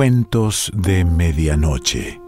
Cuentos 0.00 0.72
de 0.74 1.04
Medianoche. 1.04 2.18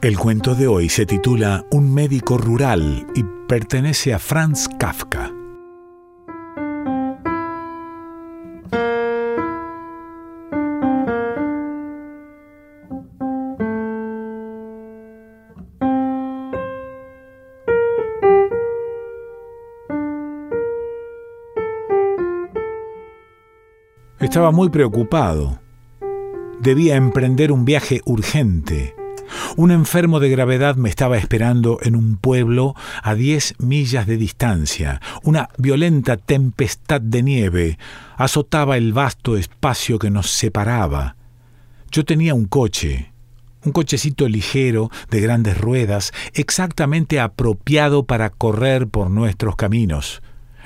El 0.00 0.18
cuento 0.18 0.54
de 0.54 0.66
hoy 0.66 0.88
se 0.88 1.04
titula 1.04 1.66
Un 1.70 1.92
médico 1.92 2.38
rural 2.38 3.06
y 3.14 3.22
pertenece 3.46 4.14
a 4.14 4.18
Franz 4.18 4.66
Kafka. 4.78 5.33
Estaba 24.24 24.52
muy 24.52 24.70
preocupado. 24.70 25.60
Debía 26.58 26.96
emprender 26.96 27.52
un 27.52 27.66
viaje 27.66 28.00
urgente. 28.06 28.96
Un 29.58 29.70
enfermo 29.70 30.18
de 30.18 30.30
gravedad 30.30 30.76
me 30.76 30.88
estaba 30.88 31.18
esperando 31.18 31.78
en 31.82 31.94
un 31.94 32.16
pueblo 32.16 32.74
a 33.02 33.14
diez 33.14 33.54
millas 33.58 34.06
de 34.06 34.16
distancia. 34.16 35.02
Una 35.24 35.50
violenta 35.58 36.16
tempestad 36.16 37.02
de 37.02 37.22
nieve 37.22 37.78
azotaba 38.16 38.78
el 38.78 38.94
vasto 38.94 39.36
espacio 39.36 39.98
que 39.98 40.08
nos 40.08 40.30
separaba. 40.30 41.16
Yo 41.90 42.06
tenía 42.06 42.32
un 42.32 42.46
coche, 42.46 43.12
un 43.62 43.72
cochecito 43.72 44.26
ligero 44.26 44.90
de 45.10 45.20
grandes 45.20 45.60
ruedas, 45.60 46.12
exactamente 46.32 47.20
apropiado 47.20 48.06
para 48.06 48.30
correr 48.30 48.88
por 48.88 49.10
nuestros 49.10 49.54
caminos 49.54 50.22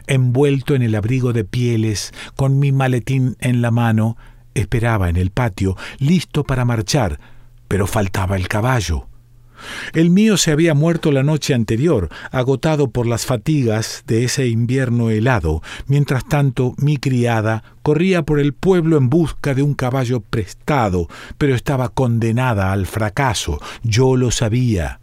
envuelto 0.09 0.75
en 0.75 0.83
el 0.83 0.95
abrigo 0.95 1.33
de 1.33 1.45
pieles, 1.45 2.12
con 2.34 2.59
mi 2.59 2.73
maletín 2.73 3.37
en 3.41 3.62
la 3.62 3.70
mano, 3.70 4.17
esperaba 4.55 5.09
en 5.09 5.17
el 5.17 5.31
patio, 5.31 5.77
listo 5.98 6.45
para 6.45 6.65
marchar, 6.65 7.20
pero 7.69 7.87
faltaba 7.87 8.37
el 8.37 8.48
caballo. 8.48 9.06
El 9.92 10.11
mío 10.11 10.37
se 10.37 10.53
había 10.53 10.75
muerto 10.75 11.11
la 11.12 11.23
noche 11.23 11.55
anterior, 11.55 12.09
agotado 12.31 12.91
por 12.91 13.06
las 13.06 13.27
fatigas 13.27 14.05
de 14.06 14.25
ese 14.25 14.47
invierno 14.48 15.11
helado. 15.11 15.62
Mientras 15.87 16.27
tanto, 16.27 16.75
mi 16.78 16.97
criada 16.97 17.65
corría 17.83 18.22
por 18.22 18.39
el 18.39 18.53
pueblo 18.53 18.97
en 18.97 19.09
busca 19.09 19.55
de 19.55 19.62
un 19.62 19.75
caballo 19.75 20.20
prestado, 20.20 21.09
pero 21.39 21.55
estaba 21.55 21.89
condenada 21.89 22.72
al 22.72 22.87
fracaso. 22.87 23.61
Yo 23.83 24.17
lo 24.17 24.31
sabía. 24.31 25.00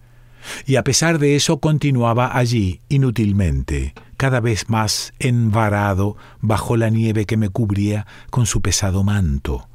Y 0.66 0.76
a 0.76 0.84
pesar 0.84 1.20
de 1.20 1.36
eso 1.36 1.60
continuaba 1.60 2.38
allí 2.38 2.82
inútilmente 2.90 3.94
cada 4.18 4.40
vez 4.40 4.70
más 4.70 5.14
envarado 5.20 6.18
bajo 6.40 6.78
la 6.78 6.90
nieve 6.90 7.26
que 7.26 7.38
me 7.38 7.50
cubría 7.50 8.08
con 8.30 8.46
su 8.46 8.62
pesado 8.62 9.04
manto. 9.04 9.68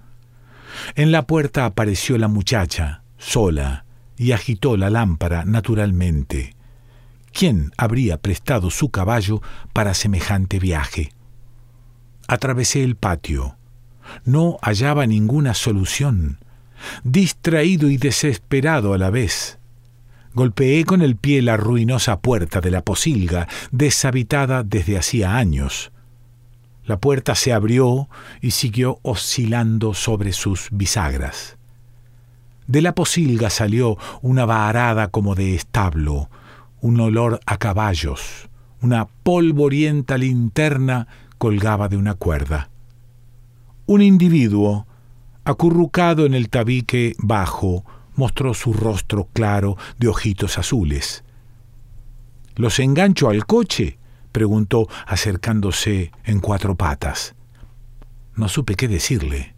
En 0.94 1.12
la 1.12 1.26
puerta 1.26 1.66
apareció 1.66 2.16
la 2.18 2.28
muchacha, 2.28 3.02
sola, 3.18 3.84
y 4.16 4.32
agitó 4.32 4.76
la 4.76 4.90
lámpara 4.90 5.44
naturalmente. 5.44 6.56
¿Quién 7.32 7.72
habría 7.76 8.18
prestado 8.18 8.70
su 8.70 8.90
caballo 8.90 9.40
para 9.72 9.94
semejante 9.94 10.58
viaje? 10.58 11.12
Atravesé 12.26 12.82
el 12.82 12.96
patio. 12.96 13.56
No 14.24 14.58
hallaba 14.62 15.06
ninguna 15.06 15.54
solución. 15.54 16.38
Distraído 17.04 17.88
y 17.88 17.98
desesperado 17.98 18.94
a 18.94 18.98
la 18.98 19.10
vez, 19.10 19.59
Golpeé 20.32 20.84
con 20.84 21.02
el 21.02 21.16
pie 21.16 21.42
la 21.42 21.56
ruinosa 21.56 22.20
puerta 22.20 22.60
de 22.60 22.70
la 22.70 22.82
posilga, 22.82 23.48
deshabitada 23.72 24.62
desde 24.62 24.96
hacía 24.96 25.36
años. 25.36 25.90
La 26.84 26.98
puerta 26.98 27.34
se 27.34 27.52
abrió 27.52 28.08
y 28.40 28.52
siguió 28.52 29.00
oscilando 29.02 29.92
sobre 29.92 30.32
sus 30.32 30.68
bisagras. 30.70 31.56
De 32.68 32.80
la 32.80 32.94
posilga 32.94 33.50
salió 33.50 33.98
una 34.22 34.44
varada 34.44 35.08
como 35.08 35.34
de 35.34 35.56
establo, 35.56 36.30
un 36.80 37.00
olor 37.00 37.40
a 37.44 37.56
caballos, 37.56 38.48
una 38.80 39.06
polvorienta 39.06 40.16
linterna 40.16 41.08
colgaba 41.38 41.88
de 41.88 41.96
una 41.96 42.14
cuerda. 42.14 42.70
Un 43.86 44.02
individuo, 44.02 44.86
acurrucado 45.44 46.24
en 46.24 46.34
el 46.34 46.48
tabique 46.48 47.16
bajo, 47.18 47.84
mostró 48.20 48.52
su 48.52 48.74
rostro 48.74 49.28
claro 49.32 49.78
de 49.98 50.08
ojitos 50.08 50.58
azules. 50.58 51.24
¿Los 52.54 52.78
engancho 52.78 53.30
al 53.30 53.46
coche? 53.46 53.98
preguntó 54.30 54.88
acercándose 55.06 56.12
en 56.24 56.40
cuatro 56.40 56.76
patas. 56.76 57.34
No 58.36 58.48
supe 58.48 58.74
qué 58.74 58.88
decirle. 58.88 59.54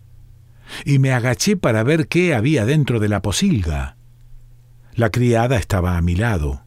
Y 0.84 1.00
me 1.00 1.12
agaché 1.12 1.56
para 1.56 1.82
ver 1.82 2.06
qué 2.06 2.36
había 2.36 2.64
dentro 2.64 3.00
de 3.00 3.08
la 3.08 3.20
posilga. 3.20 3.96
La 4.94 5.10
criada 5.10 5.56
estaba 5.56 5.98
a 5.98 6.02
mi 6.02 6.14
lado. 6.14 6.62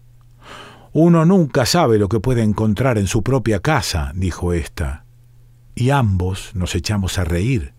Uno 0.91 1.25
nunca 1.25 1.65
sabe 1.65 1.97
lo 1.97 2.09
que 2.09 2.19
puede 2.19 2.43
encontrar 2.43 2.97
en 2.97 3.07
su 3.07 3.23
propia 3.23 3.61
casa, 3.61 4.11
dijo 4.15 4.51
ésta. 4.51 5.05
Y 5.75 5.91
ambos 5.91 6.51
nos 6.55 6.75
echamos 6.75 7.17
a 7.17 7.23
reír. 7.23 7.73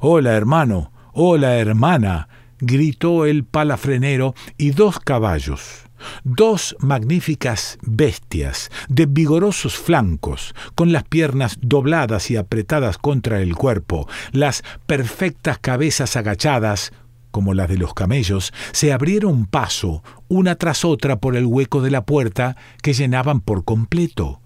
Hola, 0.00 0.34
hermano. 0.34 0.92
Hola, 1.14 1.56
hermana 1.56 2.28
gritó 2.60 3.26
el 3.26 3.44
palafrenero 3.44 4.34
y 4.56 4.70
dos 4.70 4.98
caballos, 4.98 5.84
dos 6.24 6.76
magníficas 6.80 7.78
bestias 7.82 8.70
de 8.88 9.06
vigorosos 9.06 9.76
flancos, 9.76 10.54
con 10.74 10.92
las 10.92 11.04
piernas 11.04 11.58
dobladas 11.60 12.30
y 12.30 12.36
apretadas 12.36 12.98
contra 12.98 13.40
el 13.40 13.54
cuerpo, 13.54 14.08
las 14.32 14.62
perfectas 14.86 15.58
cabezas 15.58 16.16
agachadas, 16.16 16.92
como 17.30 17.54
las 17.54 17.68
de 17.68 17.78
los 17.78 17.94
camellos, 17.94 18.52
se 18.72 18.92
abrieron 18.92 19.46
paso 19.46 20.02
una 20.28 20.56
tras 20.56 20.84
otra 20.84 21.20
por 21.20 21.36
el 21.36 21.46
hueco 21.46 21.80
de 21.80 21.90
la 21.90 22.04
puerta 22.04 22.56
que 22.82 22.92
llenaban 22.92 23.40
por 23.40 23.64
completo. 23.64 24.40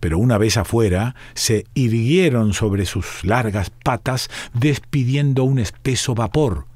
Pero 0.00 0.18
una 0.18 0.38
vez 0.38 0.56
afuera, 0.56 1.14
se 1.34 1.66
irguieron 1.74 2.54
sobre 2.54 2.86
sus 2.86 3.22
largas 3.22 3.68
patas, 3.68 4.30
despidiendo 4.54 5.44
un 5.44 5.58
espeso 5.58 6.14
vapor, 6.14 6.69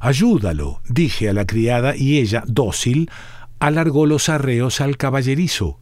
Ayúdalo, 0.00 0.80
dije 0.88 1.28
a 1.28 1.34
la 1.34 1.44
criada, 1.44 1.94
y 1.94 2.18
ella, 2.18 2.42
dócil, 2.46 3.10
alargó 3.58 4.06
los 4.06 4.30
arreos 4.30 4.80
al 4.80 4.96
caballerizo. 4.96 5.78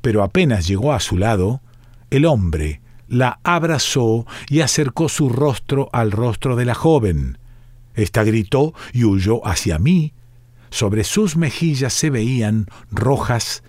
Pero 0.00 0.22
apenas 0.22 0.68
llegó 0.68 0.92
a 0.92 1.00
su 1.00 1.18
lado, 1.18 1.60
el 2.10 2.26
hombre 2.26 2.80
la 3.08 3.40
abrazó 3.42 4.26
y 4.48 4.60
acercó 4.60 5.08
su 5.08 5.28
rostro 5.28 5.88
al 5.92 6.12
rostro 6.12 6.56
de 6.56 6.64
la 6.64 6.74
joven. 6.74 7.38
Esta 7.94 8.22
gritó 8.24 8.72
y 8.92 9.04
huyó 9.04 9.46
hacia 9.46 9.78
mí. 9.78 10.12
Sobre 10.70 11.04
sus 11.04 11.36
mejillas 11.36 11.92
se 11.92 12.10
veían 12.10 12.66
rojas 12.90 13.62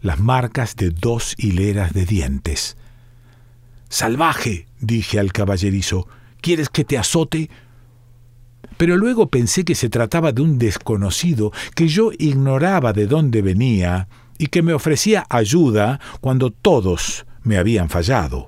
las 0.00 0.20
marcas 0.20 0.76
de 0.76 0.90
dos 0.90 1.34
hileras 1.38 1.92
de 1.92 2.06
dientes. 2.06 2.76
Salvaje, 3.88 4.66
dije 4.80 5.18
al 5.18 5.32
caballerizo, 5.32 6.06
¿quieres 6.40 6.68
que 6.68 6.84
te 6.84 6.98
azote? 6.98 7.50
Pero 8.76 8.96
luego 8.96 9.28
pensé 9.28 9.64
que 9.64 9.74
se 9.74 9.88
trataba 9.88 10.32
de 10.32 10.42
un 10.42 10.58
desconocido 10.58 11.52
que 11.74 11.88
yo 11.88 12.10
ignoraba 12.18 12.92
de 12.92 13.06
dónde 13.06 13.42
venía 13.42 14.08
y 14.38 14.48
que 14.48 14.62
me 14.62 14.74
ofrecía 14.74 15.26
ayuda 15.28 16.00
cuando 16.20 16.50
todos 16.50 17.26
me 17.42 17.56
habían 17.56 17.88
fallado. 17.88 18.46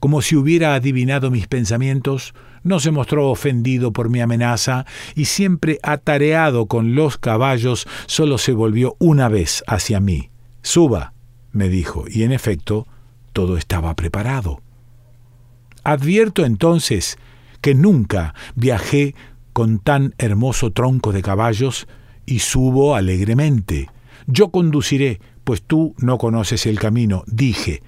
Como 0.00 0.20
si 0.22 0.34
hubiera 0.34 0.74
adivinado 0.74 1.30
mis 1.30 1.46
pensamientos, 1.46 2.34
no 2.64 2.80
se 2.80 2.90
mostró 2.90 3.28
ofendido 3.30 3.92
por 3.92 4.08
mi 4.08 4.20
amenaza 4.20 4.84
y 5.14 5.26
siempre 5.26 5.78
atareado 5.82 6.66
con 6.66 6.94
los 6.94 7.18
caballos, 7.18 7.86
solo 8.06 8.38
se 8.38 8.52
volvió 8.52 8.96
una 8.98 9.28
vez 9.28 9.62
hacia 9.66 10.00
mí. 10.00 10.30
Suba, 10.62 11.12
me 11.52 11.68
dijo, 11.68 12.04
y 12.08 12.22
en 12.24 12.32
efecto, 12.32 12.86
todo 13.32 13.56
estaba 13.56 13.94
preparado. 13.94 14.60
Advierto 15.84 16.44
entonces 16.44 17.18
que 17.62 17.74
nunca 17.74 18.34
viajé 18.54 19.14
con 19.54 19.78
tan 19.78 20.14
hermoso 20.18 20.72
tronco 20.72 21.12
de 21.12 21.22
caballos 21.22 21.86
y 22.26 22.40
subo 22.40 22.94
alegremente. 22.94 23.88
Yo 24.26 24.50
conduciré, 24.50 25.20
pues 25.44 25.62
tú 25.62 25.94
no 25.98 26.18
conoces 26.18 26.66
el 26.66 26.78
camino, 26.78 27.24
dije. 27.26 27.82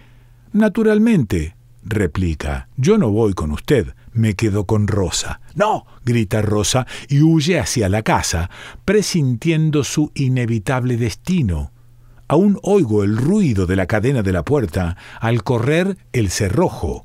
Naturalmente, 0.53 1.57
replica, 1.83 2.69
yo 2.77 2.99
no 2.99 3.11
voy 3.11 3.35
con 3.35 3.51
usted, 3.51 3.95
me 4.13 4.35
quedo 4.35 4.65
con 4.65 4.87
Rosa. 4.87 5.41
No, 5.55 5.87
grita 6.05 6.43
Rosa 6.43 6.87
y 7.09 7.23
huye 7.23 7.59
hacia 7.59 7.89
la 7.89 8.03
casa, 8.03 8.51
presintiendo 8.85 9.85
su 9.85 10.13
inevitable 10.15 10.97
destino. 10.97 11.73
Aún 12.29 12.59
oigo 12.63 13.05
el 13.05 13.17
ruido 13.17 13.67
de 13.67 13.77
la 13.77 13.87
cadena 13.87 14.23
de 14.23 14.33
la 14.33 14.45
puerta 14.45 14.97
al 15.21 15.43
correr 15.43 15.99
el 16.13 16.31
cerrojo. 16.31 17.05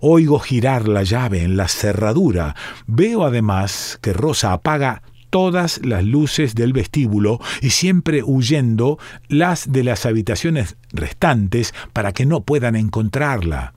Oigo 0.00 0.38
girar 0.38 0.88
la 0.88 1.02
llave 1.02 1.42
en 1.42 1.56
la 1.56 1.68
cerradura. 1.68 2.54
Veo 2.86 3.24
además 3.24 3.98
que 4.02 4.12
Rosa 4.12 4.52
apaga 4.52 5.02
todas 5.30 5.80
las 5.82 6.04
luces 6.04 6.54
del 6.54 6.74
vestíbulo 6.74 7.40
y 7.62 7.70
siempre 7.70 8.22
huyendo 8.22 8.98
las 9.28 9.72
de 9.72 9.82
las 9.82 10.04
habitaciones 10.04 10.76
restantes 10.92 11.72
para 11.94 12.12
que 12.12 12.26
no 12.26 12.42
puedan 12.42 12.76
encontrarla. 12.76 13.72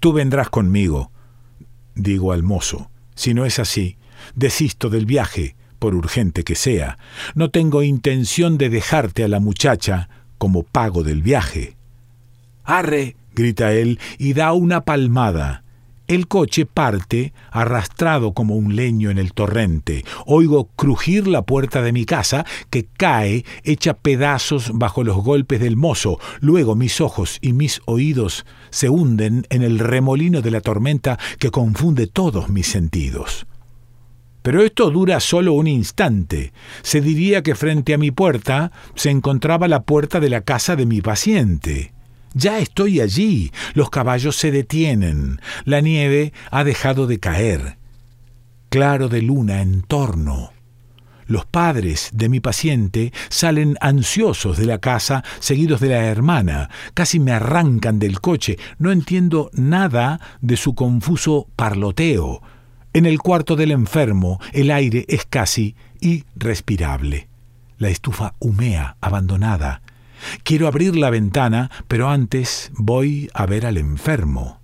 Tú 0.00 0.14
vendrás 0.14 0.48
conmigo, 0.48 1.12
digo 1.94 2.32
al 2.32 2.42
mozo. 2.42 2.90
Si 3.14 3.34
no 3.34 3.44
es 3.44 3.58
así, 3.58 3.98
desisto 4.34 4.88
del 4.88 5.04
viaje, 5.04 5.54
por 5.78 5.94
urgente 5.94 6.44
que 6.44 6.54
sea. 6.54 6.98
No 7.34 7.50
tengo 7.50 7.82
intención 7.82 8.56
de 8.56 8.70
dejarte 8.70 9.22
a 9.22 9.28
la 9.28 9.38
muchacha 9.38 10.08
como 10.38 10.62
pago 10.62 11.02
del 11.02 11.22
viaje. 11.22 11.76
Arre, 12.64 13.16
grita 13.38 13.72
él 13.72 13.98
y 14.18 14.34
da 14.34 14.52
una 14.52 14.84
palmada. 14.84 15.62
El 16.08 16.26
coche 16.26 16.64
parte, 16.64 17.34
arrastrado 17.50 18.32
como 18.32 18.56
un 18.56 18.74
leño 18.74 19.10
en 19.10 19.18
el 19.18 19.34
torrente. 19.34 20.04
Oigo 20.24 20.70
crujir 20.74 21.28
la 21.28 21.42
puerta 21.42 21.82
de 21.82 21.92
mi 21.92 22.06
casa, 22.06 22.46
que 22.70 22.86
cae, 22.86 23.44
hecha 23.62 23.92
pedazos 23.92 24.70
bajo 24.72 25.04
los 25.04 25.18
golpes 25.18 25.60
del 25.60 25.76
mozo. 25.76 26.18
Luego 26.40 26.74
mis 26.74 27.02
ojos 27.02 27.38
y 27.42 27.52
mis 27.52 27.82
oídos 27.84 28.46
se 28.70 28.88
hunden 28.88 29.46
en 29.50 29.62
el 29.62 29.78
remolino 29.78 30.40
de 30.40 30.50
la 30.50 30.62
tormenta 30.62 31.18
que 31.38 31.50
confunde 31.50 32.06
todos 32.06 32.48
mis 32.48 32.66
sentidos. 32.66 33.46
Pero 34.40 34.62
esto 34.62 34.90
dura 34.90 35.20
solo 35.20 35.52
un 35.52 35.66
instante. 35.66 36.54
Se 36.80 37.02
diría 37.02 37.42
que 37.42 37.54
frente 37.54 37.92
a 37.92 37.98
mi 37.98 38.12
puerta 38.12 38.72
se 38.94 39.10
encontraba 39.10 39.68
la 39.68 39.82
puerta 39.82 40.20
de 40.20 40.30
la 40.30 40.40
casa 40.40 40.74
de 40.74 40.86
mi 40.86 41.02
paciente. 41.02 41.92
Ya 42.34 42.58
estoy 42.58 43.00
allí. 43.00 43.52
Los 43.74 43.90
caballos 43.90 44.36
se 44.36 44.50
detienen. 44.50 45.40
La 45.64 45.80
nieve 45.80 46.32
ha 46.50 46.64
dejado 46.64 47.06
de 47.06 47.18
caer. 47.18 47.78
Claro 48.68 49.08
de 49.08 49.22
luna 49.22 49.62
en 49.62 49.82
torno. 49.82 50.52
Los 51.26 51.44
padres 51.44 52.10
de 52.14 52.30
mi 52.30 52.40
paciente 52.40 53.12
salen 53.28 53.76
ansiosos 53.82 54.56
de 54.56 54.64
la 54.64 54.78
casa, 54.78 55.22
seguidos 55.40 55.80
de 55.80 55.90
la 55.90 56.06
hermana. 56.06 56.70
Casi 56.94 57.20
me 57.20 57.32
arrancan 57.32 57.98
del 57.98 58.20
coche. 58.20 58.58
No 58.78 58.92
entiendo 58.92 59.50
nada 59.52 60.20
de 60.40 60.56
su 60.56 60.74
confuso 60.74 61.46
parloteo. 61.54 62.40
En 62.94 63.04
el 63.04 63.18
cuarto 63.18 63.56
del 63.56 63.72
enfermo 63.72 64.40
el 64.52 64.70
aire 64.70 65.04
es 65.08 65.26
casi 65.26 65.76
irrespirable. 66.00 67.28
La 67.76 67.90
estufa 67.90 68.32
humea, 68.38 68.96
abandonada. 69.02 69.82
Quiero 70.42 70.66
abrir 70.66 70.96
la 70.96 71.10
ventana, 71.10 71.70
pero 71.86 72.08
antes 72.08 72.70
voy 72.74 73.30
a 73.34 73.46
ver 73.46 73.66
al 73.66 73.76
enfermo. 73.76 74.60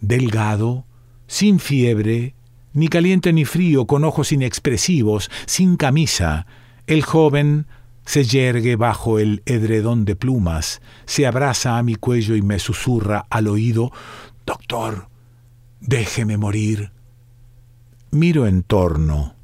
Delgado, 0.00 0.84
sin 1.26 1.58
fiebre, 1.58 2.34
ni 2.72 2.88
caliente 2.88 3.32
ni 3.32 3.44
frío, 3.44 3.86
con 3.86 4.04
ojos 4.04 4.32
inexpresivos, 4.32 5.30
sin 5.46 5.76
camisa, 5.76 6.46
el 6.86 7.02
joven 7.02 7.66
se 8.04 8.24
yergue 8.24 8.76
bajo 8.76 9.18
el 9.18 9.42
edredón 9.44 10.04
de 10.04 10.16
plumas, 10.16 10.80
se 11.04 11.26
abraza 11.26 11.76
a 11.76 11.82
mi 11.82 11.96
cuello 11.96 12.36
y 12.36 12.42
me 12.42 12.58
susurra 12.58 13.26
al 13.28 13.48
oído 13.48 13.92
Doctor, 14.48 15.10
déjeme 15.78 16.38
morir. 16.38 16.90
Miro 18.10 18.46
en 18.46 18.62
torno. 18.62 19.34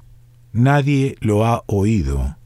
Nadie 0.54 1.16
lo 1.20 1.44
ha 1.44 1.62
oído. 1.66 2.38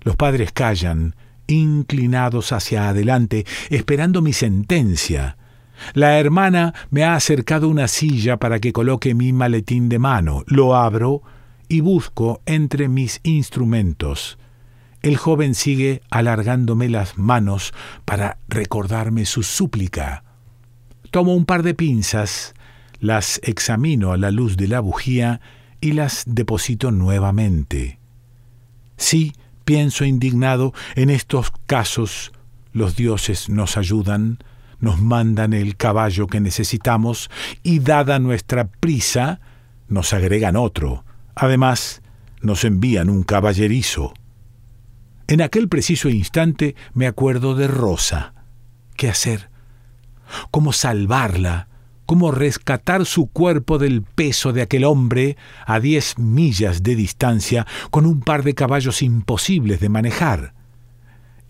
Los 0.00 0.16
padres 0.16 0.50
callan, 0.50 1.16
inclinados 1.48 2.52
hacia 2.52 2.88
adelante, 2.88 3.44
esperando 3.70 4.22
mi 4.22 4.32
sentencia. 4.32 5.36
La 5.94 6.18
hermana 6.18 6.74
me 6.90 7.04
ha 7.04 7.14
acercado 7.14 7.68
una 7.68 7.88
silla 7.88 8.36
para 8.36 8.60
que 8.60 8.72
coloque 8.72 9.14
mi 9.14 9.32
maletín 9.32 9.88
de 9.88 9.98
mano. 9.98 10.44
Lo 10.46 10.76
abro 10.76 11.22
y 11.68 11.80
busco 11.80 12.40
entre 12.46 12.88
mis 12.88 13.20
instrumentos. 13.24 14.38
El 15.02 15.16
joven 15.16 15.54
sigue 15.54 16.02
alargándome 16.10 16.88
las 16.88 17.18
manos 17.18 17.72
para 18.04 18.38
recordarme 18.48 19.26
su 19.26 19.42
súplica. 19.42 20.24
Tomo 21.10 21.34
un 21.34 21.44
par 21.44 21.62
de 21.62 21.74
pinzas, 21.74 22.54
las 22.98 23.40
examino 23.44 24.12
a 24.12 24.16
la 24.16 24.30
luz 24.30 24.56
de 24.56 24.68
la 24.68 24.80
bujía 24.80 25.40
y 25.80 25.92
las 25.92 26.24
deposito 26.26 26.90
nuevamente. 26.90 28.00
Sí, 28.96 29.32
pienso 29.68 30.06
indignado, 30.06 30.72
en 30.94 31.10
estos 31.10 31.52
casos 31.66 32.32
los 32.72 32.96
dioses 32.96 33.50
nos 33.50 33.76
ayudan, 33.76 34.38
nos 34.80 34.98
mandan 34.98 35.52
el 35.52 35.76
caballo 35.76 36.26
que 36.26 36.40
necesitamos 36.40 37.28
y 37.62 37.80
dada 37.80 38.18
nuestra 38.18 38.68
prisa, 38.68 39.42
nos 39.86 40.14
agregan 40.14 40.56
otro. 40.56 41.04
Además, 41.34 42.00
nos 42.40 42.64
envían 42.64 43.10
un 43.10 43.24
caballerizo. 43.24 44.14
En 45.26 45.42
aquel 45.42 45.68
preciso 45.68 46.08
instante 46.08 46.74
me 46.94 47.06
acuerdo 47.06 47.54
de 47.54 47.68
Rosa. 47.68 48.32
¿Qué 48.96 49.10
hacer? 49.10 49.50
¿Cómo 50.50 50.72
salvarla? 50.72 51.67
¿Cómo 52.08 52.30
rescatar 52.30 53.04
su 53.04 53.26
cuerpo 53.26 53.76
del 53.76 54.00
peso 54.00 54.54
de 54.54 54.62
aquel 54.62 54.84
hombre 54.84 55.36
a 55.66 55.78
diez 55.78 56.16
millas 56.16 56.82
de 56.82 56.96
distancia 56.96 57.66
con 57.90 58.06
un 58.06 58.22
par 58.22 58.44
de 58.44 58.54
caballos 58.54 59.02
imposibles 59.02 59.78
de 59.78 59.90
manejar? 59.90 60.54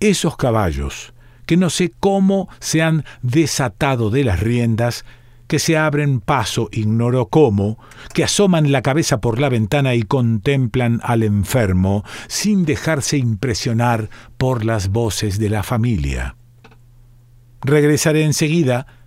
Esos 0.01 0.37
caballos, 0.37 1.15
que 1.47 1.57
no 1.57 1.71
sé 1.71 1.93
cómo 2.01 2.49
se 2.59 2.83
han 2.83 3.05
desatado 3.23 4.11
de 4.11 4.25
las 4.25 4.41
riendas, 4.41 5.05
que 5.47 5.61
se 5.61 5.79
abren 5.79 6.19
paso 6.19 6.69
ignoro 6.73 7.29
cómo, 7.29 7.79
que 8.13 8.25
asoman 8.25 8.73
la 8.73 8.83
cabeza 8.83 9.21
por 9.21 9.39
la 9.39 9.51
ventana 9.51 9.95
y 9.95 10.03
contemplan 10.03 10.99
al 11.05 11.23
enfermo 11.23 12.03
sin 12.27 12.65
dejarse 12.65 13.17
impresionar 13.17 14.11
por 14.39 14.65
las 14.65 14.89
voces 14.89 15.39
de 15.39 15.51
la 15.51 15.63
familia. 15.63 16.35
Regresaré 17.61 18.25
enseguida, 18.25 18.98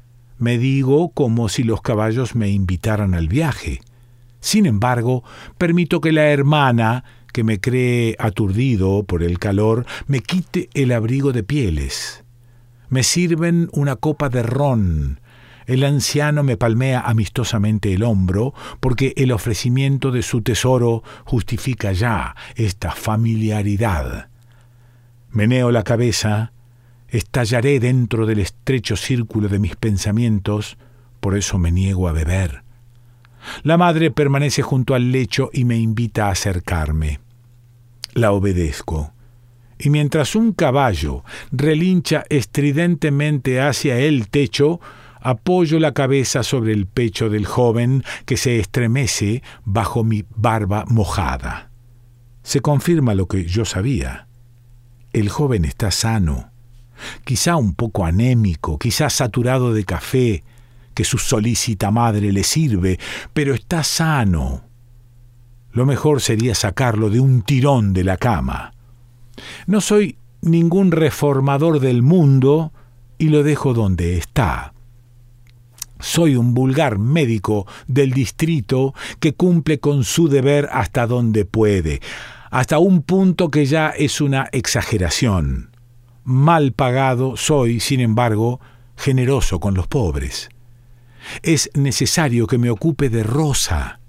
me 0.41 0.57
digo 0.57 1.09
como 1.09 1.49
si 1.49 1.63
los 1.63 1.81
caballos 1.81 2.35
me 2.35 2.49
invitaran 2.49 3.13
al 3.13 3.27
viaje. 3.27 3.79
Sin 4.39 4.65
embargo, 4.65 5.23
permito 5.59 6.01
que 6.01 6.11
la 6.11 6.29
hermana, 6.29 7.03
que 7.31 7.43
me 7.43 7.59
cree 7.59 8.15
aturdido 8.17 9.03
por 9.03 9.21
el 9.21 9.37
calor, 9.37 9.85
me 10.07 10.21
quite 10.21 10.67
el 10.73 10.93
abrigo 10.93 11.31
de 11.31 11.43
pieles. 11.43 12.23
Me 12.89 13.03
sirven 13.03 13.69
una 13.71 13.95
copa 13.95 14.29
de 14.29 14.41
ron. 14.41 15.21
El 15.67 15.83
anciano 15.83 16.41
me 16.41 16.57
palmea 16.57 17.01
amistosamente 17.01 17.93
el 17.93 18.01
hombro, 18.01 18.55
porque 18.79 19.13
el 19.17 19.31
ofrecimiento 19.31 20.09
de 20.09 20.23
su 20.23 20.41
tesoro 20.41 21.03
justifica 21.23 21.91
ya 21.91 22.35
esta 22.55 22.91
familiaridad. 22.91 24.29
Meneo 25.29 25.71
la 25.71 25.83
cabeza, 25.83 26.51
estallaré 27.11 27.79
dentro 27.79 28.25
del 28.25 28.39
estrecho 28.39 28.95
círculo 28.95 29.49
de 29.49 29.59
mis 29.59 29.75
pensamientos, 29.75 30.77
por 31.19 31.37
eso 31.37 31.59
me 31.59 31.71
niego 31.71 32.07
a 32.07 32.13
beber. 32.13 32.63
La 33.63 33.77
madre 33.77 34.11
permanece 34.11 34.61
junto 34.61 34.95
al 34.95 35.11
lecho 35.11 35.49
y 35.53 35.65
me 35.65 35.77
invita 35.77 36.27
a 36.27 36.31
acercarme. 36.31 37.19
La 38.13 38.31
obedezco. 38.31 39.13
Y 39.77 39.89
mientras 39.89 40.35
un 40.35 40.53
caballo 40.53 41.23
relincha 41.51 42.23
estridentemente 42.29 43.59
hacia 43.59 43.97
el 43.97 44.29
techo, 44.29 44.79
apoyo 45.19 45.79
la 45.79 45.93
cabeza 45.93 46.43
sobre 46.43 46.71
el 46.71 46.85
pecho 46.85 47.29
del 47.29 47.45
joven 47.45 48.03
que 48.25 48.37
se 48.37 48.59
estremece 48.59 49.43
bajo 49.65 50.03
mi 50.03 50.23
barba 50.35 50.85
mojada. 50.87 51.71
Se 52.43 52.61
confirma 52.61 53.15
lo 53.15 53.27
que 53.27 53.45
yo 53.45 53.65
sabía. 53.65 54.27
El 55.13 55.29
joven 55.29 55.65
está 55.65 55.91
sano 55.91 56.50
quizá 57.23 57.55
un 57.55 57.73
poco 57.73 58.05
anémico, 58.05 58.77
quizá 58.77 59.09
saturado 59.09 59.73
de 59.73 59.85
café, 59.85 60.43
que 60.93 61.03
su 61.03 61.17
solícita 61.17 61.91
madre 61.91 62.31
le 62.31 62.43
sirve, 62.43 62.99
pero 63.33 63.53
está 63.53 63.83
sano. 63.83 64.63
Lo 65.71 65.85
mejor 65.85 66.21
sería 66.21 66.53
sacarlo 66.53 67.09
de 67.09 67.19
un 67.19 67.43
tirón 67.43 67.93
de 67.93 68.03
la 68.03 68.17
cama. 68.17 68.73
No 69.67 69.79
soy 69.79 70.17
ningún 70.41 70.91
reformador 70.91 71.79
del 71.79 72.01
mundo 72.01 72.73
y 73.17 73.29
lo 73.29 73.43
dejo 73.43 73.73
donde 73.73 74.17
está. 74.17 74.73
Soy 75.99 76.35
un 76.35 76.53
vulgar 76.53 76.97
médico 76.97 77.67
del 77.87 78.11
distrito 78.11 78.93
que 79.19 79.33
cumple 79.33 79.79
con 79.79 80.03
su 80.03 80.27
deber 80.27 80.67
hasta 80.71 81.05
donde 81.05 81.45
puede, 81.45 82.01
hasta 82.49 82.79
un 82.79 83.03
punto 83.03 83.49
que 83.49 83.65
ya 83.65 83.89
es 83.89 84.19
una 84.19 84.49
exageración 84.51 85.70
mal 86.23 86.73
pagado, 86.73 87.37
soy, 87.37 87.79
sin 87.79 87.99
embargo, 87.99 88.59
generoso 88.95 89.59
con 89.59 89.73
los 89.73 89.87
pobres. 89.87 90.49
Es 91.43 91.69
necesario 91.73 92.47
que 92.47 92.57
me 92.57 92.69
ocupe 92.69 93.09
de 93.09 93.23
Rosa. 93.23 93.99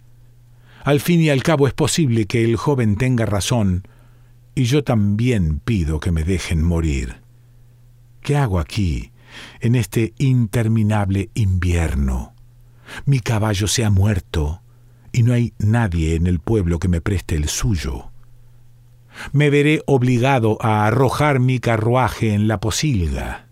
Al 0.85 1.01
fin 1.01 1.21
y 1.21 1.31
al 1.31 1.43
cabo 1.43 1.67
es 1.67 1.75
posible 1.75 2.27
que 2.27 2.45
el 2.45 2.57
joven 2.57 2.97
tenga 2.97 3.27
razón, 3.27 3.87
y 4.55 4.65
yo 4.65 4.85
también 4.85 5.61
pido 5.61 6.01
que 6.01 6.13
me 6.13 6.25
dejen 6.25 6.63
morir. 6.63 7.23
¿Qué 8.21 8.37
hago 8.37 8.59
aquí, 8.59 9.13
en 9.61 9.75
este 9.75 10.13
interminable 10.19 11.31
invierno? 11.35 12.35
Mi 13.07 13.21
caballo 13.21 13.67
se 13.67 13.85
ha 13.85 13.91
muerto. 13.91 14.61
y 15.15 15.25
no 15.25 15.35
hay 15.35 15.53
nadie 15.59 16.15
en 16.15 16.27
el 16.27 16.41
pueblo 16.41 16.79
que 16.79 16.89
me 16.89 17.03
preste 17.03 17.37
el 17.37 17.49
suyo. 17.49 18.12
Me 19.33 19.51
veré 19.51 19.83
obligado 19.87 20.59
a 20.61 20.87
arrojar 20.87 21.41
mi 21.41 21.59
carruaje 21.59 22.35
en 22.35 22.49
la 22.49 22.61
posilga. 22.61 23.47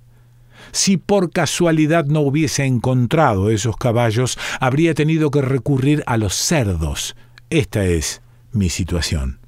Si 0.72 0.96
por 0.96 1.30
casualidad 1.30 2.06
no 2.06 2.20
hubiese 2.20 2.64
encontrado 2.64 3.50
esos 3.50 3.76
caballos, 3.76 4.38
habría 4.60 4.94
tenido 4.94 5.30
que 5.30 5.42
recurrir 5.42 6.02
a 6.06 6.16
los 6.16 6.34
cerdos. 6.34 7.16
Esta 7.50 7.84
es 7.84 8.22
mi 8.52 8.68
situación. 8.68 9.40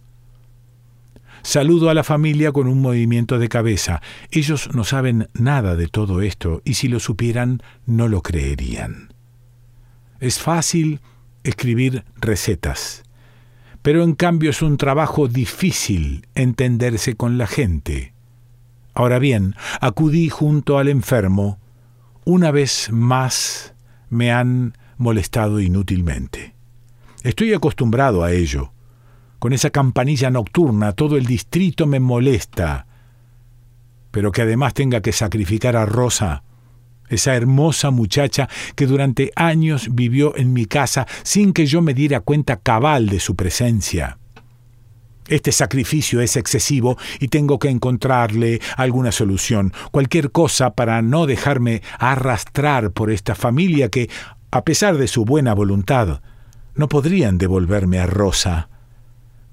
Saludo 1.43 1.91
a 1.91 1.95
la 1.95 2.05
familia 2.05 2.52
con 2.52 2.69
un 2.69 2.81
movimiento 2.81 3.38
de 3.38 3.49
cabeza. 3.49 4.00
Ellos 4.31 4.71
no 4.75 4.85
saben 4.85 5.29
nada 5.35 5.75
de 5.75 5.88
todo 5.88 6.23
esto 6.23 6.62
y 6.64 6.75
si 6.75 6.87
lo 6.87 7.00
supieran 7.00 7.62
no 7.85 8.07
lo 8.07 8.23
creerían. 8.23 9.12
Es 10.21 10.38
fácil 10.38 11.00
escribir 11.43 12.05
recetas, 12.14 13.02
pero 13.83 14.03
en 14.03 14.15
cambio 14.15 14.51
es 14.51 14.62
un 14.62 14.77
trabajo 14.77 15.29
difícil 15.29 16.27
entenderse 16.35 17.15
con 17.15 17.37
la 17.37 17.47
gente. 17.47 18.15
Ahora 18.95 19.19
bien, 19.19 19.55
acudí 19.81 20.29
junto 20.29 20.79
al 20.79 20.89
enfermo. 20.89 21.59
Una 22.25 22.51
vez 22.51 22.89
más 22.93 23.75
me 24.09 24.33
han 24.33 24.77
molestado 24.99 25.61
inútilmente. 25.61 26.55
Estoy 27.23 27.53
acostumbrado 27.53 28.23
a 28.23 28.33
ello 28.33 28.73
con 29.43 29.53
esa 29.53 29.71
campanilla 29.71 30.31
nocturna, 30.31 30.93
todo 30.93 31.17
el 31.17 31.27
distrito 31.27 31.89
me 31.89 31.99
molesta. 31.99 32.87
Pero 34.12 34.31
que 34.31 34.43
además 34.43 34.73
tenga 34.73 35.01
que 35.01 35.11
sacrificar 35.11 35.75
a 35.75 35.85
Rosa, 35.85 36.45
esa 37.12 37.35
hermosa 37.35 37.90
muchacha 37.90 38.49
que 38.75 38.87
durante 38.87 39.33
años 39.37 39.88
vivió 39.92 40.37
en 40.37 40.52
mi 40.52 40.66
casa 40.66 41.07
sin 41.23 41.52
que 41.52 41.66
yo 41.66 41.83
me 41.83 41.95
diera 41.95 42.21
cuenta 42.21 42.57
cabal 42.57 43.09
de 43.09 43.21
su 43.21 43.37
presencia. 43.37 44.19
Este 45.28 45.52
sacrificio 45.52 46.21
es 46.21 46.37
excesivo 46.37 46.99
y 47.21 47.28
tengo 47.28 47.59
que 47.59 47.71
encontrarle 47.71 48.61
alguna 48.76 49.12
solución, 49.12 49.73
cualquier 49.90 50.33
cosa 50.33 50.75
para 50.75 51.00
no 51.00 51.26
dejarme 51.26 51.83
arrastrar 51.99 52.90
por 52.90 53.11
esta 53.11 53.35
familia 53.35 53.88
que, 53.88 54.11
a 54.50 54.64
pesar 54.64 54.99
de 54.99 55.07
su 55.07 55.25
buena 55.25 55.54
voluntad, 55.54 56.21
no 56.75 56.88
podrían 56.88 57.38
devolverme 57.38 57.99
a 57.99 58.07
Rosa. 58.07 58.69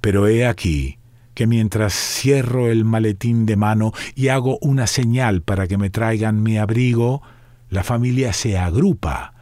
Pero 0.01 0.27
he 0.27 0.45
aquí 0.45 0.97
que 1.33 1.47
mientras 1.47 1.93
cierro 1.93 2.67
el 2.67 2.83
maletín 2.83 3.45
de 3.45 3.55
mano 3.55 3.93
y 4.15 4.27
hago 4.27 4.57
una 4.61 4.87
señal 4.87 5.41
para 5.41 5.67
que 5.67 5.77
me 5.77 5.89
traigan 5.89 6.43
mi 6.43 6.57
abrigo, 6.57 7.21
la 7.69 7.83
familia 7.83 8.33
se 8.33 8.57
agrupa. 8.57 9.33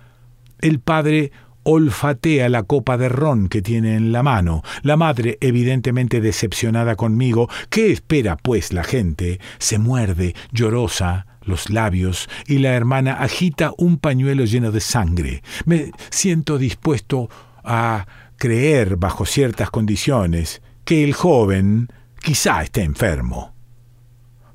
El 0.59 0.79
padre 0.79 1.31
olfatea 1.63 2.47
la 2.47 2.63
copa 2.63 2.97
de 2.97 3.09
ron 3.09 3.49
que 3.49 3.61
tiene 3.61 3.95
en 3.95 4.11
la 4.11 4.23
mano. 4.23 4.63
La 4.83 4.95
madre, 4.95 5.37
evidentemente 5.41 6.21
decepcionada 6.21 6.95
conmigo, 6.95 7.49
¿qué 7.69 7.91
espera 7.91 8.37
pues 8.37 8.71
la 8.71 8.83
gente? 8.83 9.39
Se 9.59 9.77
muerde, 9.77 10.33
llorosa, 10.51 11.27
los 11.41 11.69
labios 11.69 12.29
y 12.45 12.59
la 12.59 12.73
hermana 12.73 13.13
agita 13.13 13.71
un 13.77 13.97
pañuelo 13.97 14.45
lleno 14.45 14.71
de 14.71 14.79
sangre. 14.79 15.43
Me 15.65 15.91
siento 16.09 16.57
dispuesto 16.57 17.29
a 17.63 18.05
creer 18.37 18.97
bajo 18.97 19.25
ciertas 19.25 19.69
condiciones 19.69 20.61
que 20.85 21.03
el 21.03 21.13
joven 21.13 21.89
quizá 22.21 22.63
esté 22.63 22.83
enfermo. 22.83 23.53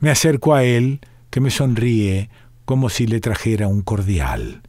Me 0.00 0.11
acerco 0.11 0.55
a 0.55 0.64
él, 0.64 1.00
que 1.31 1.41
me 1.41 1.50
sonríe 1.50 2.31
como 2.64 2.88
si 2.88 3.07
le 3.07 3.21
trajera 3.21 3.69
un 3.69 3.83
cordial. 3.83 4.62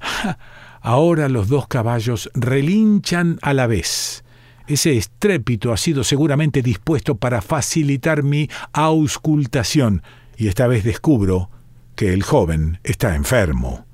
Ahora 0.80 1.28
los 1.28 1.48
dos 1.48 1.66
caballos 1.66 2.30
relinchan 2.34 3.38
a 3.42 3.54
la 3.54 3.66
vez. 3.66 4.24
Ese 4.66 4.96
estrépito 4.96 5.72
ha 5.72 5.76
sido 5.76 6.04
seguramente 6.04 6.62
dispuesto 6.62 7.16
para 7.16 7.40
facilitar 7.40 8.22
mi 8.22 8.48
auscultación, 8.72 10.02
y 10.36 10.48
esta 10.48 10.66
vez 10.66 10.84
descubro 10.84 11.50
que 11.94 12.12
el 12.12 12.22
joven 12.22 12.80
está 12.84 13.14
enfermo. 13.14 13.86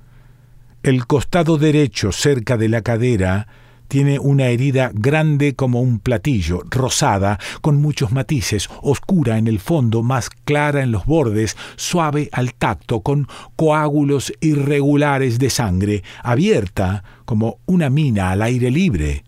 El 0.82 1.06
costado 1.06 1.58
derecho 1.58 2.10
cerca 2.10 2.56
de 2.56 2.68
la 2.68 2.82
cadera 2.82 3.46
tiene 3.92 4.18
una 4.18 4.46
herida 4.46 4.90
grande 4.94 5.54
como 5.54 5.82
un 5.82 5.98
platillo, 5.98 6.62
rosada, 6.70 7.38
con 7.60 7.76
muchos 7.76 8.10
matices, 8.10 8.70
oscura 8.80 9.36
en 9.36 9.46
el 9.46 9.60
fondo, 9.60 10.02
más 10.02 10.30
clara 10.30 10.82
en 10.82 10.92
los 10.92 11.04
bordes, 11.04 11.58
suave 11.76 12.30
al 12.32 12.54
tacto, 12.54 13.02
con 13.02 13.28
coágulos 13.54 14.32
irregulares 14.40 15.38
de 15.38 15.50
sangre, 15.50 16.04
abierta 16.22 17.04
como 17.26 17.58
una 17.66 17.90
mina 17.90 18.30
al 18.30 18.40
aire 18.40 18.70
libre. 18.70 19.24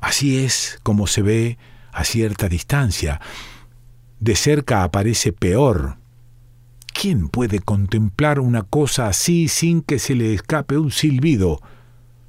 Así 0.00 0.44
es 0.44 0.78
como 0.84 1.08
se 1.08 1.22
ve 1.22 1.58
a 1.90 2.04
cierta 2.04 2.48
distancia. 2.48 3.20
De 4.20 4.36
cerca 4.36 4.84
aparece 4.84 5.32
peor. 5.32 5.96
¿Quién 6.92 7.28
puede 7.28 7.58
contemplar 7.58 8.38
una 8.38 8.62
cosa 8.62 9.08
así 9.08 9.48
sin 9.48 9.82
que 9.82 9.98
se 9.98 10.14
le 10.14 10.32
escape 10.32 10.78
un 10.78 10.92
silbido? 10.92 11.60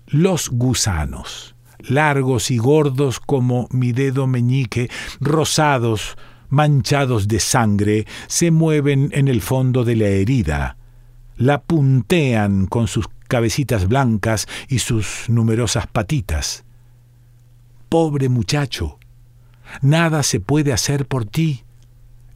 Los 0.08 0.50
gusanos, 0.50 1.56
largos 1.80 2.52
y 2.52 2.58
gordos 2.58 3.20
como 3.20 3.68
mi 3.72 3.92
dedo 3.92 4.28
meñique, 4.28 4.90
rosados, 5.20 6.18
manchados 6.50 7.28
de 7.28 7.40
sangre, 7.40 8.06
se 8.28 8.52
mueven 8.52 9.10
en 9.14 9.28
el 9.28 9.42
fondo 9.42 9.84
de 9.84 9.96
la 9.96 10.08
herida, 10.08 10.78
la 11.38 11.62
puntean 11.62 12.68
con 12.68 12.88
sus 12.88 13.08
cabecitas 13.28 13.88
blancas 13.88 14.48
y 14.68 14.80
sus 14.80 15.26
numerosas 15.28 15.88
patitas. 15.88 16.64
Pobre 17.90 18.30
muchacho, 18.30 19.00
nada 19.82 20.24
se 20.24 20.40
puede 20.40 20.74
hacer 20.74 21.08
por 21.08 21.26
ti. 21.26 21.64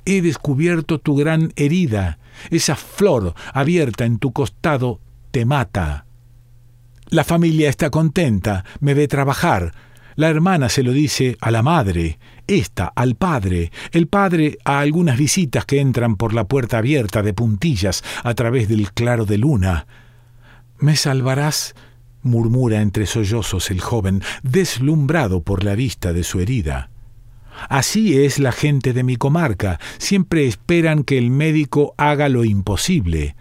He 0.05 0.21
descubierto 0.21 0.99
tu 0.99 1.15
gran 1.15 1.53
herida, 1.55 2.19
esa 2.49 2.75
flor 2.75 3.35
abierta 3.53 4.05
en 4.05 4.17
tu 4.17 4.31
costado 4.31 4.99
te 5.31 5.45
mata. 5.45 6.05
La 7.11 7.23
familia 7.23 7.69
está 7.69 7.89
contenta, 7.89 8.63
me 8.81 8.93
ve 8.93 9.07
trabajar. 9.07 9.73
La 10.15 10.29
hermana 10.29 10.69
se 10.69 10.83
lo 10.83 10.91
dice 10.91 11.37
a 11.41 11.49
la 11.49 11.63
madre, 11.63 12.19
esta 12.45 12.85
al 12.85 13.15
padre, 13.15 13.71
el 13.91 14.05
padre 14.05 14.59
a 14.63 14.79
algunas 14.79 15.17
visitas 15.17 15.65
que 15.65 15.79
entran 15.79 16.17
por 16.17 16.35
la 16.35 16.43
puerta 16.43 16.77
abierta 16.77 17.23
de 17.23 17.33
puntillas 17.33 18.03
a 18.23 18.35
través 18.35 18.69
del 18.69 18.91
claro 18.91 19.25
de 19.25 19.39
luna. 19.39 19.87
¿Me 20.77 20.95
salvarás? 20.95 21.73
murmura 22.21 22.81
entre 22.81 23.07
sollozos 23.07 23.71
el 23.71 23.81
joven, 23.81 24.21
deslumbrado 24.43 25.41
por 25.41 25.63
la 25.63 25.73
vista 25.73 26.13
de 26.13 26.23
su 26.23 26.41
herida. 26.41 26.91
Así 27.69 28.21
es 28.21 28.37
la 28.37 28.51
gente 28.51 28.93
de 28.93 29.03
mi 29.03 29.15
comarca, 29.15 29.79
siempre 29.97 30.45
esperan 30.45 31.03
que 31.03 31.17
el 31.17 31.31
médico 31.31 31.95
haga 31.97 32.29
lo 32.29 32.43
imposible 32.43 33.35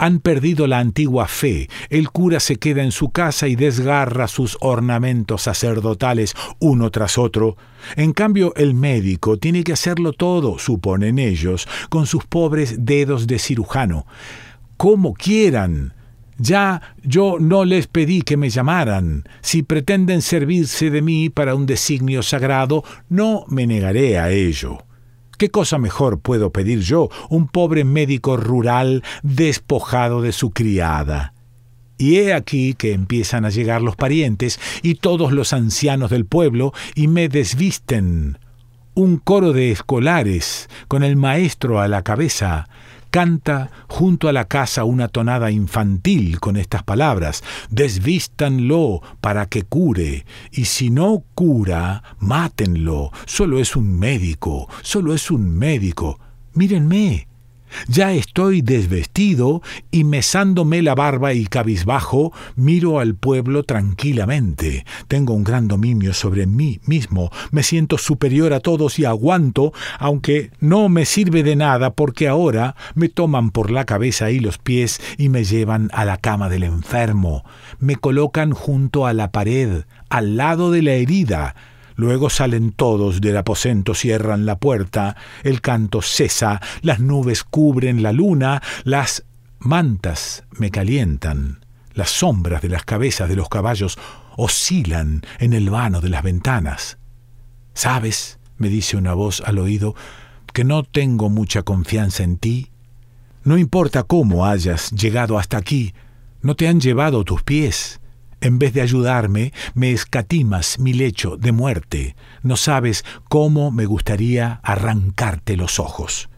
han 0.00 0.20
perdido 0.20 0.66
la 0.66 0.78
antigua 0.78 1.28
fe. 1.28 1.68
El 1.90 2.08
cura 2.10 2.40
se 2.40 2.56
queda 2.56 2.82
en 2.82 2.90
su 2.90 3.10
casa 3.10 3.48
y 3.48 3.54
desgarra 3.54 4.28
sus 4.28 4.56
ornamentos 4.62 5.42
sacerdotales 5.42 6.34
uno 6.58 6.90
tras 6.90 7.18
otro. 7.18 7.58
En 7.96 8.14
cambio, 8.14 8.54
el 8.56 8.72
médico 8.72 9.36
tiene 9.36 9.62
que 9.62 9.74
hacerlo 9.74 10.14
todo, 10.14 10.58
suponen 10.58 11.18
ellos, 11.18 11.68
con 11.90 12.06
sus 12.06 12.24
pobres 12.24 12.86
dedos 12.86 13.26
de 13.26 13.38
cirujano. 13.38 14.06
Como 14.78 15.12
quieran. 15.12 15.92
Ya 16.38 16.94
yo 17.02 17.36
no 17.38 17.66
les 17.66 17.86
pedí 17.86 18.22
que 18.22 18.38
me 18.38 18.48
llamaran. 18.48 19.24
Si 19.42 19.62
pretenden 19.62 20.22
servirse 20.22 20.88
de 20.88 21.02
mí 21.02 21.28
para 21.28 21.54
un 21.54 21.66
designio 21.66 22.22
sagrado, 22.22 22.82
no 23.10 23.44
me 23.48 23.66
negaré 23.66 24.18
a 24.18 24.30
ello. 24.30 24.78
¿Qué 25.40 25.48
cosa 25.48 25.78
mejor 25.78 26.20
puedo 26.20 26.52
pedir 26.52 26.80
yo, 26.80 27.08
un 27.30 27.48
pobre 27.48 27.84
médico 27.84 28.36
rural 28.36 29.02
despojado 29.22 30.20
de 30.20 30.32
su 30.32 30.50
criada? 30.50 31.32
Y 31.96 32.16
he 32.16 32.34
aquí 32.34 32.74
que 32.74 32.92
empiezan 32.92 33.46
a 33.46 33.48
llegar 33.48 33.80
los 33.80 33.96
parientes 33.96 34.60
y 34.82 34.96
todos 34.96 35.32
los 35.32 35.54
ancianos 35.54 36.10
del 36.10 36.26
pueblo 36.26 36.74
y 36.94 37.08
me 37.08 37.30
desvisten. 37.30 38.36
Un 38.92 39.16
coro 39.16 39.54
de 39.54 39.70
escolares, 39.70 40.68
con 40.88 41.02
el 41.02 41.16
maestro 41.16 41.80
a 41.80 41.88
la 41.88 42.02
cabeza, 42.02 42.68
canta 43.10 43.70
junto 43.88 44.28
a 44.28 44.32
la 44.32 44.46
casa 44.46 44.84
una 44.84 45.08
tonada 45.08 45.50
infantil 45.50 46.40
con 46.40 46.56
estas 46.56 46.82
palabras, 46.82 47.42
desvístanlo 47.68 49.02
para 49.20 49.46
que 49.46 49.62
cure, 49.62 50.24
y 50.52 50.64
si 50.66 50.90
no 50.90 51.24
cura, 51.34 52.02
mátenlo, 52.18 53.10
solo 53.26 53.58
es 53.58 53.76
un 53.76 53.98
médico, 53.98 54.68
solo 54.82 55.14
es 55.14 55.30
un 55.30 55.50
médico. 55.50 56.18
Mírenme, 56.54 57.28
Ya 57.88 58.12
estoy 58.12 58.62
desvestido 58.62 59.62
y 59.90 60.04
mesándome 60.04 60.82
la 60.82 60.94
barba 60.94 61.32
y 61.32 61.46
cabizbajo, 61.46 62.32
miro 62.56 63.00
al 63.00 63.14
pueblo 63.14 63.62
tranquilamente. 63.64 64.84
Tengo 65.08 65.34
un 65.34 65.44
gran 65.44 65.68
dominio 65.68 66.14
sobre 66.14 66.46
mí 66.46 66.80
mismo, 66.84 67.30
me 67.50 67.62
siento 67.62 67.98
superior 67.98 68.52
a 68.52 68.60
todos 68.60 68.98
y 68.98 69.04
aguanto, 69.04 69.72
aunque 69.98 70.50
no 70.60 70.88
me 70.88 71.04
sirve 71.04 71.42
de 71.42 71.56
nada 71.56 71.90
porque 71.90 72.28
ahora 72.28 72.76
me 72.94 73.08
toman 73.08 73.50
por 73.50 73.70
la 73.70 73.84
cabeza 73.84 74.30
y 74.30 74.40
los 74.40 74.58
pies 74.58 75.00
y 75.18 75.28
me 75.28 75.44
llevan 75.44 75.90
a 75.92 76.04
la 76.04 76.16
cama 76.16 76.48
del 76.48 76.64
enfermo, 76.64 77.44
me 77.78 77.96
colocan 77.96 78.52
junto 78.52 79.06
a 79.06 79.12
la 79.12 79.30
pared, 79.30 79.84
al 80.08 80.36
lado 80.36 80.70
de 80.70 80.82
la 80.82 80.92
herida, 80.92 81.54
Luego 81.96 82.30
salen 82.30 82.72
todos 82.72 83.20
del 83.20 83.36
aposento, 83.36 83.94
cierran 83.94 84.46
la 84.46 84.58
puerta, 84.58 85.16
el 85.42 85.60
canto 85.60 86.02
cesa, 86.02 86.60
las 86.82 87.00
nubes 87.00 87.44
cubren 87.44 88.02
la 88.02 88.12
luna, 88.12 88.62
las 88.84 89.24
mantas 89.58 90.44
me 90.52 90.70
calientan, 90.70 91.64
las 91.92 92.10
sombras 92.10 92.62
de 92.62 92.68
las 92.68 92.84
cabezas 92.84 93.28
de 93.28 93.36
los 93.36 93.48
caballos 93.48 93.98
oscilan 94.36 95.22
en 95.38 95.52
el 95.52 95.70
vano 95.70 96.00
de 96.00 96.08
las 96.08 96.22
ventanas. 96.22 96.98
¿Sabes? 97.74 98.38
me 98.56 98.68
dice 98.68 98.98
una 98.98 99.14
voz 99.14 99.42
al 99.44 99.58
oído, 99.58 99.94
que 100.52 100.64
no 100.64 100.82
tengo 100.82 101.30
mucha 101.30 101.62
confianza 101.62 102.22
en 102.22 102.36
ti. 102.36 102.70
No 103.42 103.56
importa 103.56 104.02
cómo 104.02 104.44
hayas 104.44 104.90
llegado 104.90 105.38
hasta 105.38 105.56
aquí, 105.56 105.94
no 106.42 106.56
te 106.56 106.68
han 106.68 106.80
llevado 106.80 107.24
tus 107.24 107.42
pies. 107.42 108.00
En 108.40 108.58
vez 108.58 108.72
de 108.72 108.80
ayudarme, 108.80 109.52
me 109.74 109.92
escatimas 109.92 110.78
mi 110.78 110.94
lecho 110.94 111.36
de 111.36 111.52
muerte. 111.52 112.16
No 112.42 112.56
sabes 112.56 113.04
cómo 113.28 113.70
me 113.70 113.84
gustaría 113.84 114.60
arrancarte 114.62 115.56
los 115.56 115.78
ojos. 115.78 116.30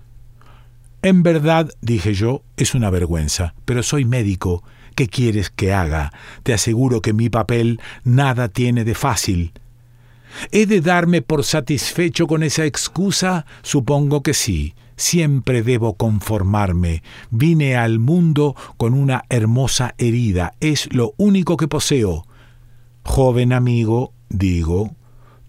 En 1.03 1.23
verdad, 1.23 1.71
dije 1.81 2.15
yo, 2.15 2.43
es 2.57 2.75
una 2.75 2.91
vergüenza, 2.91 3.55
pero 3.65 3.83
soy 3.83 4.05
médico. 4.05 4.63
¿Qué 4.95 5.09
quieres 5.09 5.51
que 5.51 5.73
haga? 5.73 6.13
Te 6.43 6.53
aseguro 6.53 7.01
que 7.01 7.13
mi 7.13 7.29
papel 7.29 7.81
nada 8.05 8.49
tiene 8.49 8.85
de 8.85 8.95
fácil. 8.95 9.53
¿He 10.51 10.67
de 10.67 10.81
darme 10.81 11.23
por 11.23 11.45
satisfecho 11.45 12.27
con 12.27 12.43
esa 12.43 12.65
excusa? 12.65 13.47
Supongo 13.63 14.23
que 14.23 14.35
sí. 14.35 14.75
Siempre 15.03 15.65
debo 15.65 15.95
conformarme. 15.95 17.03
Vine 17.33 17.75
al 17.75 17.99
mundo 17.99 18.55
con 18.77 18.95
una 18.95 19.25
hermosa 19.31 19.97
herida. 19.99 20.55
Es 20.61 20.89
lo 20.95 21.15
único 21.17 21.57
que 21.57 21.67
poseo. 21.67 22.25
Joven 23.03 23.53
amigo, 23.53 24.13
digo, 24.29 24.95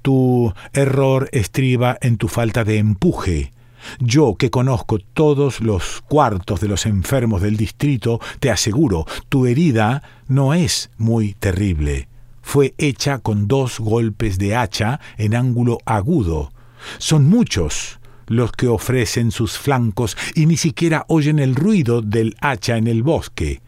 tu 0.02 0.52
error 0.74 1.30
estriba 1.32 2.00
en 2.02 2.18
tu 2.18 2.30
falta 2.30 2.64
de 2.64 2.80
empuje. 2.80 3.54
Yo, 4.00 4.34
que 4.40 4.50
conozco 4.50 4.98
todos 4.98 5.62
los 5.62 6.02
cuartos 6.02 6.60
de 6.60 6.68
los 6.68 6.88
enfermos 6.88 7.44
del 7.44 7.56
distrito, 7.56 8.20
te 8.40 8.50
aseguro, 8.50 9.06
tu 9.30 9.46
herida 9.46 10.02
no 10.28 10.56
es 10.56 10.90
muy 10.98 11.36
terrible. 11.36 12.10
Fue 12.42 12.74
hecha 12.80 13.20
con 13.20 13.48
dos 13.48 13.80
golpes 13.80 14.40
de 14.40 14.56
hacha 14.56 15.00
en 15.18 15.36
ángulo 15.36 15.78
agudo. 15.86 16.52
Son 16.98 17.30
muchos 17.30 18.00
los 18.36 18.52
que 18.52 18.68
ofrecen 18.68 19.32
sus 19.32 19.58
flancos 19.58 20.18
y 20.36 20.46
ni 20.46 20.58
siquiera 20.58 21.06
oyen 21.08 21.40
el 21.40 21.56
ruido 21.56 22.02
del 22.02 22.36
hacha 22.42 22.78
en 22.78 22.88
el 22.88 23.04
bosque, 23.04 23.62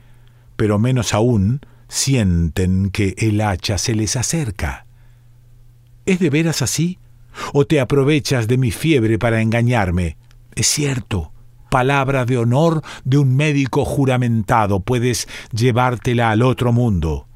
pero 0.56 0.80
menos 0.80 1.14
aún 1.14 1.62
sienten 1.88 2.90
que 2.90 3.16
el 3.18 3.42
hacha 3.42 3.78
se 3.78 3.96
les 3.96 4.16
acerca. 4.16 4.86
¿Es 6.06 6.20
de 6.20 6.30
veras 6.30 6.62
así? 6.62 7.00
¿O 7.54 7.66
te 7.66 7.80
aprovechas 7.80 8.48
de 8.48 8.58
mi 8.58 8.72
fiebre 8.72 9.18
para 9.20 9.42
engañarme? 9.42 10.18
Es 10.56 10.68
cierto, 10.68 11.32
palabra 11.70 12.26
de 12.26 12.38
honor 12.38 12.82
de 13.04 13.18
un 13.18 13.36
médico 13.36 13.86
juramentado, 13.86 14.80
puedes 14.80 15.28
llevártela 15.52 16.32
al 16.32 16.42
otro 16.42 16.72
mundo. 16.72 17.28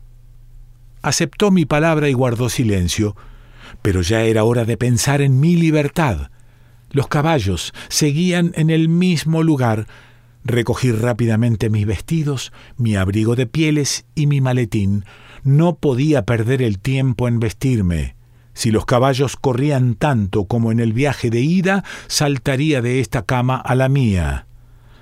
Aceptó 1.02 1.52
mi 1.52 1.66
palabra 1.66 2.10
y 2.10 2.14
guardó 2.14 2.50
silencio, 2.50 3.16
pero 3.82 4.02
ya 4.02 4.22
era 4.22 4.44
hora 4.44 4.66
de 4.66 4.78
pensar 4.78 5.22
en 5.22 5.40
mi 5.40 5.56
libertad. 5.56 6.30
Los 6.92 7.08
caballos 7.08 7.74
seguían 7.88 8.52
en 8.56 8.70
el 8.70 8.90
mismo 8.90 9.44
lugar. 9.44 9.88
Recogí 10.44 10.92
rápidamente 10.92 11.70
mis 11.70 11.86
vestidos, 11.86 12.52
mi 12.78 12.96
abrigo 12.96 13.36
de 13.36 13.46
pieles 13.46 14.06
y 14.16 14.28
mi 14.28 14.42
maletín. 14.42 15.06
No 15.44 15.76
podía 15.76 16.26
perder 16.26 16.62
el 16.62 16.80
tiempo 16.80 17.28
en 17.28 17.40
vestirme. 17.40 18.16
Si 18.54 18.72
los 18.72 18.86
caballos 18.86 19.38
corrían 19.38 19.96
tanto 19.96 20.46
como 20.46 20.72
en 20.72 20.80
el 20.80 20.92
viaje 20.92 21.30
de 21.30 21.42
ida, 21.42 21.84
saltaría 22.08 22.82
de 22.82 23.00
esta 23.00 23.22
cama 23.22 23.56
a 23.56 23.76
la 23.76 23.88
mía. 23.88 24.48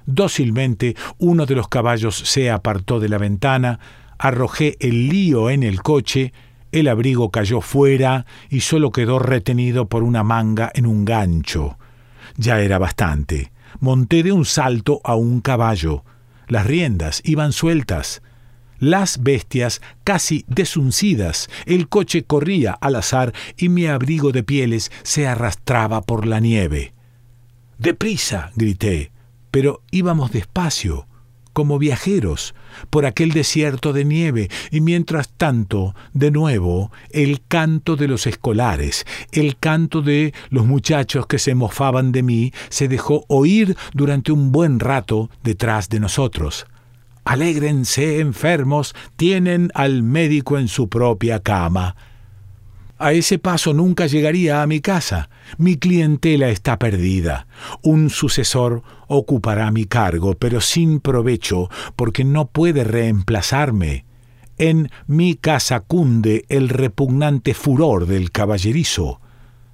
Dócilmente 0.06 0.96
uno 1.18 1.46
de 1.46 1.56
los 1.56 1.68
caballos 1.68 2.16
se 2.18 2.52
apartó 2.52 3.00
de 3.00 3.10
la 3.10 3.18
ventana, 3.18 3.80
arrojé 4.18 4.78
el 4.80 5.10
lío 5.10 5.50
en 5.50 5.64
el 5.64 5.82
coche 5.82 6.34
el 6.80 6.88
abrigo 6.88 7.32
cayó 7.32 7.62
fuera 7.62 8.26
y 8.50 8.62
solo 8.62 8.92
quedó 8.92 9.20
retenido 9.20 9.88
por 9.88 10.04
una 10.04 10.24
manga 10.24 10.72
en 10.74 10.86
un 10.86 11.06
gancho. 11.06 11.78
Ya 12.36 12.60
era 12.62 12.78
bastante. 12.78 13.52
Monté 13.80 14.24
de 14.24 14.32
un 14.32 14.46
salto 14.46 15.02
a 15.04 15.16
un 15.16 15.42
caballo. 15.42 16.04
Las 16.48 16.66
riendas 16.66 17.22
iban 17.26 17.52
sueltas. 17.52 18.22
Las 18.80 19.24
bestias 19.24 19.82
casi 20.04 20.46
desuncidas. 20.48 21.50
El 21.66 21.90
coche 21.90 22.24
corría 22.24 22.74
al 22.74 22.96
azar 22.96 23.34
y 23.58 23.70
mi 23.70 23.88
abrigo 23.88 24.32
de 24.32 24.44
pieles 24.44 24.92
se 25.04 25.28
arrastraba 25.28 26.02
por 26.02 26.28
la 26.28 26.40
nieve. 26.40 26.94
Deprisa, 27.80 28.52
grité, 28.56 29.12
pero 29.52 29.82
íbamos 29.92 30.32
despacio 30.32 31.08
como 31.58 31.80
viajeros 31.80 32.54
por 32.92 33.08
aquel 33.08 33.32
desierto 33.32 33.92
de 33.92 34.06
nieve, 34.06 34.48
y 34.70 34.80
mientras 34.80 35.30
tanto, 35.30 35.96
de 36.14 36.30
nuevo, 36.30 36.92
el 37.10 37.42
canto 37.48 37.96
de 37.96 38.08
los 38.08 38.28
escolares, 38.28 39.08
el 39.32 39.58
canto 39.58 40.04
de 40.04 40.36
los 40.52 40.68
muchachos 40.68 41.26
que 41.26 41.40
se 41.40 41.56
mofaban 41.56 42.12
de 42.12 42.22
mí, 42.22 42.54
se 42.70 42.88
dejó 42.88 43.26
oír 43.28 43.76
durante 43.96 44.32
un 44.32 44.52
buen 44.52 44.80
rato 44.80 45.32
detrás 45.42 45.90
de 45.90 46.00
nosotros. 46.00 46.68
Alégrense, 47.26 48.20
enfermos, 48.20 48.94
tienen 49.16 49.72
al 49.74 50.04
médico 50.04 50.60
en 50.60 50.68
su 50.68 50.90
propia 50.90 51.40
cama. 51.40 51.96
A 53.00 53.14
ese 53.14 53.38
paso 53.38 53.74
nunca 53.74 54.08
llegaría 54.08 54.62
a 54.62 54.68
mi 54.68 54.80
casa. 54.80 55.30
Mi 55.58 55.78
clientela 55.78 56.50
está 56.50 56.80
perdida. 56.80 57.48
Un 57.84 58.10
sucesor 58.10 58.82
ocupará 59.08 59.70
mi 59.72 59.86
cargo, 59.86 60.34
pero 60.34 60.62
sin 60.62 61.00
provecho, 61.00 61.70
porque 61.96 62.24
no 62.24 62.48
puede 62.48 62.84
reemplazarme. 62.84 64.06
En 64.58 64.90
mi 65.06 65.36
casa 65.36 65.82
cunde 65.82 66.46
el 66.50 66.70
repugnante 66.70 67.54
furor 67.54 68.08
del 68.08 68.32
caballerizo. 68.32 69.22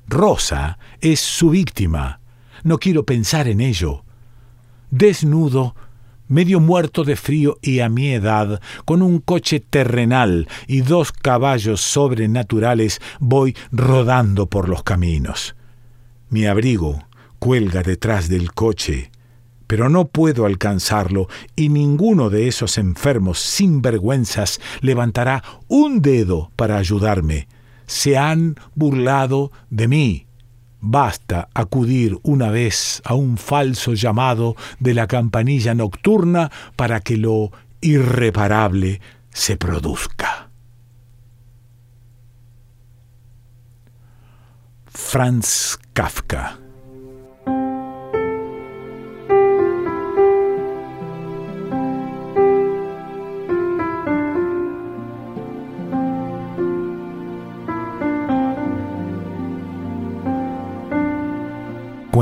Rosa 0.07 0.77
es 0.99 1.21
su 1.21 1.51
víctima. 1.51 2.19
No 2.63 2.77
quiero 2.77 3.05
pensar 3.05 3.47
en 3.47 3.61
ello. 3.61 4.03
Desnudo, 4.91 5.75
medio 6.33 6.59
muerto 6.59 7.03
de 7.03 7.15
frío 7.15 7.59
y 7.61 7.79
a 7.79 7.89
mi 7.89 8.09
edad, 8.09 8.59
con 8.85 9.01
un 9.01 9.19
coche 9.19 9.59
terrenal 9.59 10.47
y 10.67 10.81
dos 10.81 11.11
caballos 11.11 11.79
sobrenaturales, 11.81 12.99
voy 13.19 13.55
rodando 13.71 14.47
por 14.47 14.67
los 14.67 14.83
caminos. 14.83 15.55
Mi 16.29 16.47
abrigo 16.47 17.03
cuelga 17.37 17.83
detrás 17.83 18.29
del 18.29 18.51
coche, 18.51 19.11
pero 19.67 19.89
no 19.89 20.07
puedo 20.07 20.45
alcanzarlo 20.45 21.27
y 21.55 21.69
ninguno 21.69 22.31
de 22.31 22.47
esos 22.47 22.79
enfermos 22.79 23.39
sinvergüenzas 23.39 24.59
levantará 24.81 25.43
un 25.67 26.01
dedo 26.01 26.51
para 26.55 26.77
ayudarme. 26.77 27.47
Se 27.85 28.17
han 28.17 28.55
burlado 28.73 29.51
de 29.69 29.87
mí. 29.87 30.25
Basta 30.85 31.47
acudir 31.53 32.19
una 32.23 32.51
vez 32.51 33.01
a 33.05 33.13
un 33.13 33.37
falso 33.37 33.93
llamado 33.93 34.57
de 34.79 34.93
la 34.93 35.07
campanilla 35.07 35.73
nocturna 35.73 36.51
para 36.75 36.99
que 36.99 37.15
lo 37.15 37.53
irreparable 37.79 38.99
se 39.29 39.55
produzca. 39.55 40.49
Franz 44.87 45.79
Kafka 45.93 46.62